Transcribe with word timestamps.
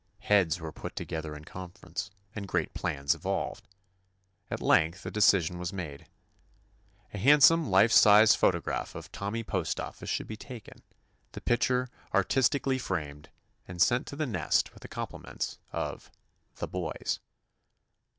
Heads 0.21 0.59
were 0.59 0.71
put 0.71 0.95
together 0.95 1.35
in 1.35 1.45
conference, 1.45 2.09
and 2.33 2.47
great 2.47 2.73
plans 2.73 3.13
evolved. 3.13 3.67
At 4.49 4.59
length 4.59 5.05
a 5.05 5.11
decision 5.11 5.59
was 5.59 5.71
made: 5.71 6.07
a 7.13 7.19
handsome 7.19 7.69
life 7.69 7.91
size 7.91 8.33
photograph 8.33 8.95
of 8.95 9.11
Tommy 9.11 9.43
Postoffice 9.43 10.09
should 10.09 10.25
be 10.25 10.35
taken, 10.37 10.81
the 11.33 11.41
picture 11.41 11.87
artistic 12.15 12.65
ally 12.65 12.79
framed, 12.79 13.29
and 13.67 13.79
sent 13.79 14.07
to 14.07 14.15
the 14.15 14.25
nest 14.25 14.73
with 14.73 14.81
the 14.81 14.87
compliments 14.87 15.59
of 15.71 16.09
"the 16.55 16.67
boys." 16.67 17.19